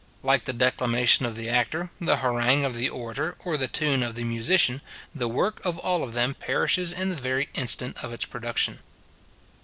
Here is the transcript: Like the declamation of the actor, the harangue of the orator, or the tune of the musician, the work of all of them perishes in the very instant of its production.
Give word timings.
Like 0.23 0.45
the 0.45 0.51
declamation 0.53 1.27
of 1.27 1.35
the 1.35 1.47
actor, 1.47 1.91
the 2.01 2.15
harangue 2.17 2.65
of 2.65 2.73
the 2.73 2.89
orator, 2.89 3.35
or 3.45 3.55
the 3.55 3.67
tune 3.67 4.01
of 4.01 4.15
the 4.15 4.23
musician, 4.23 4.81
the 5.13 5.27
work 5.27 5.63
of 5.63 5.77
all 5.77 6.01
of 6.01 6.13
them 6.13 6.33
perishes 6.33 6.91
in 6.91 7.09
the 7.09 7.15
very 7.15 7.49
instant 7.53 8.03
of 8.03 8.11
its 8.11 8.25
production. 8.25 8.79